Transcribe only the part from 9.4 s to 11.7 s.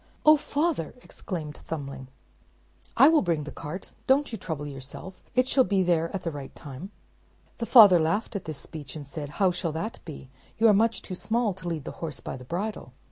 shall that be? You are much too small to